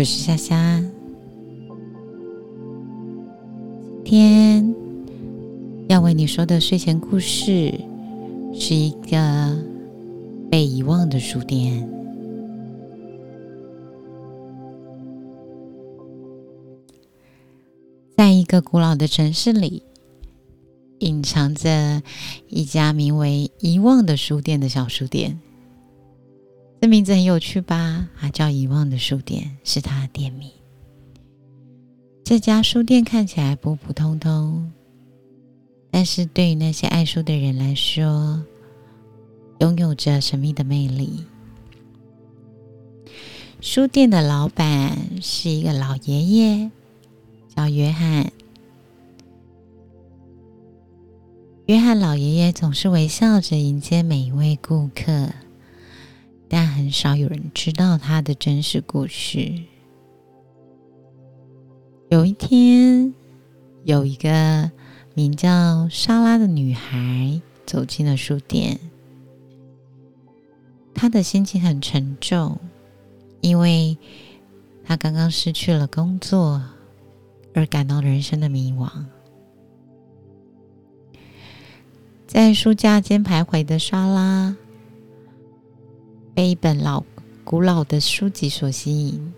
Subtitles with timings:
[0.00, 0.82] 我是夏夏。
[4.02, 4.74] 今天
[5.90, 7.78] 要为你说的睡前故事
[8.54, 9.62] 是一个
[10.50, 11.86] 被遗忘的书店。
[18.16, 19.82] 在一个古老的城市里，
[21.00, 22.02] 隐藏着
[22.48, 25.38] 一家名为“遗忘的书店”的小书店。
[26.80, 28.08] 这名字很有趣吧？
[28.18, 30.50] 它叫“遗忘的书店”，是它的店名。
[32.24, 34.72] 这家书店看起来普普通通，
[35.90, 38.42] 但是对于那些爱书的人来说，
[39.58, 41.26] 拥有着神秘的魅力。
[43.60, 46.70] 书店的老板是一个老爷爷，
[47.54, 48.32] 叫约翰。
[51.66, 55.28] 约翰老爷爷总是微笑着迎接每一位顾客。
[56.52, 59.54] 但很少有人知道他的真实故事。
[62.08, 63.14] 有一天，
[63.84, 64.68] 有一个
[65.14, 68.80] 名叫莎拉的女孩走进了书店，
[70.92, 72.58] 她的心情很沉重，
[73.40, 73.96] 因为
[74.82, 76.60] 她刚刚失去了工作，
[77.54, 78.90] 而感到人生的迷惘。
[82.26, 84.56] 在书架间徘徊的莎拉。
[86.40, 87.04] 被一本老
[87.44, 89.34] 古老的书籍所吸引。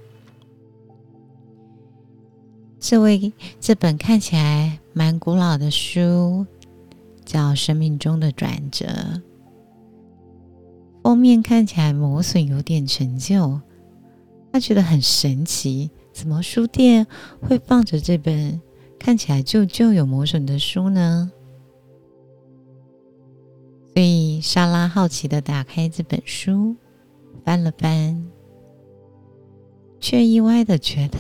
[2.79, 6.47] 这位这本看起来蛮古老的书
[7.25, 8.87] 叫《生命中的转折》，
[11.03, 13.61] 封面看起来磨损有点陈旧。
[14.53, 17.05] 他觉得很神奇，怎么书店
[17.41, 18.61] 会放着这本
[18.97, 21.33] 看起来旧旧有磨损的书呢？
[23.93, 26.77] 所以莎拉好奇的打开这本书。
[27.45, 28.25] 翻了翻，
[29.99, 31.19] 却意外的觉得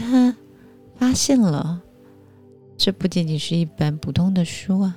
[0.95, 1.83] 发现了，
[2.77, 4.97] 这不仅仅是一本普通的书啊！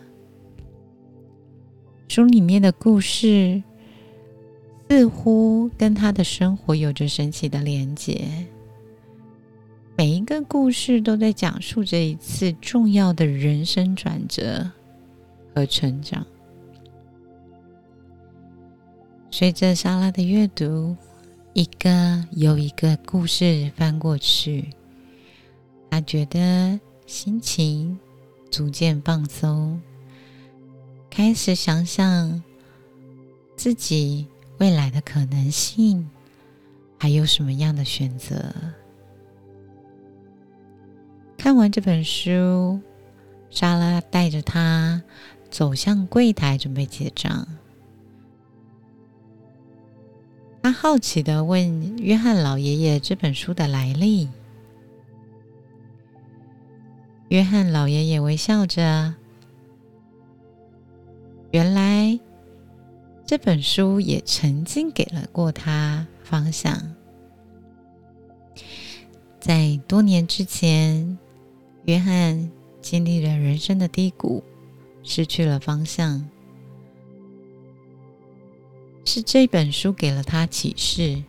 [2.07, 3.63] 书里面的故事
[4.87, 8.27] 似乎跟他的生活有着神奇的连结，
[9.97, 14.69] 每一个故事都在讲述着一次重要的人生转折
[15.55, 16.23] 和成长。
[19.31, 20.95] 随着莎拉的阅读。
[21.55, 24.73] 一个又一个故事翻过去，
[25.89, 26.77] 他觉得
[27.07, 27.97] 心情
[28.51, 29.81] 逐渐放松，
[31.09, 32.43] 开始想想
[33.55, 34.27] 自己
[34.57, 36.09] 未来的可能性，
[36.99, 38.53] 还有什么样的选择。
[41.37, 42.81] 看完这本书，
[43.49, 45.01] 莎拉带着他
[45.49, 47.47] 走向柜台，准备结账。
[50.65, 54.27] 他好奇的问约翰老爷爷这本书的来历。
[57.27, 59.13] 约翰老爷爷微笑着，
[61.51, 62.19] 原来
[63.27, 66.75] 这本书也曾经给了过他方向。
[69.39, 71.15] 在多年之前，
[71.83, 72.49] 约翰
[72.81, 74.43] 经历了人生的低谷，
[75.03, 76.27] 失去了方向。
[79.05, 81.23] 是这本书给了他启示，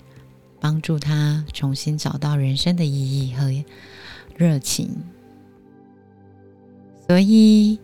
[0.59, 3.65] 帮助他重新找到人生的意义和
[4.35, 4.91] 热情，
[7.07, 7.79] 所以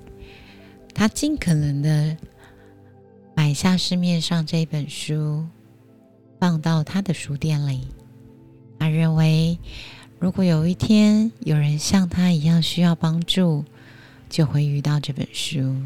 [0.94, 2.16] 他尽可能的
[3.36, 5.46] 买下市面上这本书，
[6.40, 7.86] 放到他的书店里。
[8.78, 9.58] 他认为，
[10.18, 13.64] 如果有一天有人像他一样需要帮助，
[14.28, 15.76] 就会遇到这本书。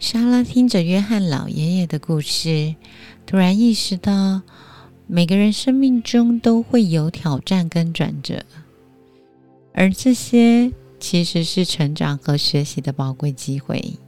[0.00, 2.74] 莎拉听着约翰老爷爷的故事，
[3.26, 4.40] 突然意识到，
[5.06, 8.42] 每个人生命中都会有挑战跟转折，
[9.74, 13.98] 而这些其实是成长和学习的宝贵机会。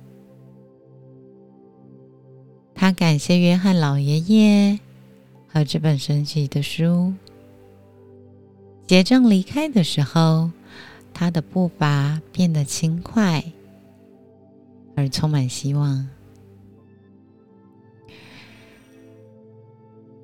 [2.75, 4.81] 他感谢约翰老爷爷
[5.47, 7.13] 和这本神奇的书。
[8.87, 10.51] 结账离开的时候，
[11.13, 13.45] 他的步伐变得轻快。
[14.95, 16.09] 而充满希望。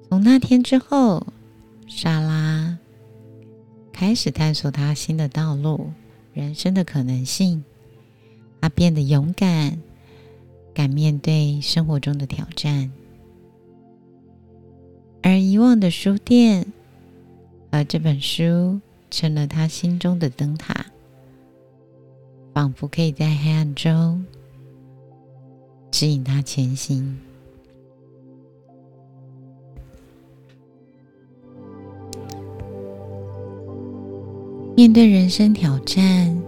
[0.09, 1.27] 从那天之后，
[1.87, 2.79] 莎拉
[3.93, 5.93] 开始探索她新的道路、
[6.33, 7.65] 人生的可能性。
[8.61, 9.79] 她变得勇敢，
[10.75, 12.91] 敢面对生活中的挑战。
[15.23, 16.73] 而遗忘的书店
[17.71, 18.81] 和这本书，
[19.11, 20.87] 成了他心中的灯塔，
[22.55, 24.25] 仿佛可以在黑暗中。
[25.99, 27.19] 指引他前行。
[34.77, 36.41] 面对人生挑战，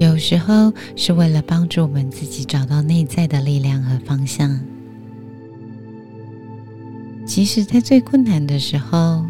[0.00, 4.58] 有时候是为了帮助我们自己找到内在的力量和方向。
[7.26, 9.22] 即使在最困难的时候，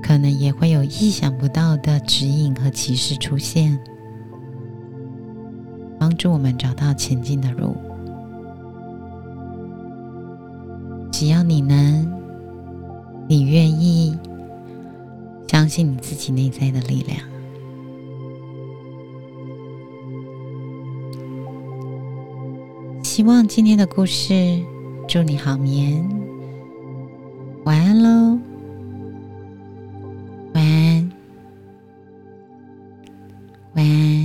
[0.00, 3.76] 可能也会有意想不到的指引和启示出现。
[6.22, 7.74] 助我们找到前进的路。
[11.10, 12.08] 只要你能，
[13.26, 14.16] 你愿意
[15.48, 17.18] 相信你自己内在的力量。
[23.02, 24.62] 希望今天的故事
[25.08, 26.08] 祝你好眠，
[27.64, 28.38] 晚安喽，
[30.54, 31.12] 晚安，
[33.74, 34.21] 晚安。